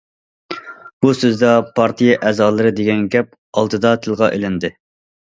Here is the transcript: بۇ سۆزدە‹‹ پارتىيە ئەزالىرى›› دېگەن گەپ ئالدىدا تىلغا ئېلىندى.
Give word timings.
بۇ 1.05 1.09
سۆزدە‹‹ 1.17 1.51
پارتىيە 1.79 2.15
ئەزالىرى›› 2.29 2.71
دېگەن 2.79 3.03
گەپ 3.17 3.37
ئالدىدا 3.61 3.91
تىلغا 4.07 4.31
ئېلىندى. 4.39 4.73